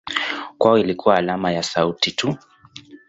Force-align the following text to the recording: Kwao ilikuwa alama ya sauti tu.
Kwao 0.57 0.77
ilikuwa 0.77 1.15
alama 1.17 1.51
ya 1.51 1.63
sauti 1.63 2.11
tu. 2.11 2.35